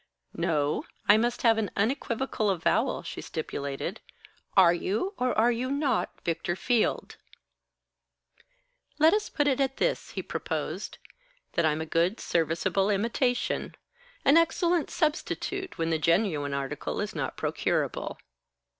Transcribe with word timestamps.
"No; 0.33 0.83
I 1.07 1.15
must 1.17 1.43
have 1.43 1.59
an 1.59 1.69
unequivocal 1.77 2.49
avowal," 2.49 3.03
she 3.03 3.21
stipulated. 3.21 4.01
"Are 4.57 4.73
you 4.73 5.13
or 5.19 5.37
are 5.37 5.51
you 5.51 5.69
not 5.69 6.09
Victor 6.25 6.55
Field?" 6.55 7.17
"Let 8.97 9.13
us 9.13 9.29
put 9.29 9.47
it 9.47 9.61
at 9.61 9.77
this," 9.77 10.09
he 10.13 10.23
proposed, 10.23 10.97
"that 11.53 11.67
I'm 11.67 11.81
a 11.81 11.85
good 11.85 12.19
serviceable 12.19 12.89
imitation; 12.89 13.75
an 14.25 14.37
excellent 14.37 14.89
substitute 14.89 15.77
when 15.77 15.91
the 15.91 15.99
genuine 15.99 16.55
article 16.55 16.99
is 16.99 17.13
not 17.13 17.37
procurable." 17.37 18.17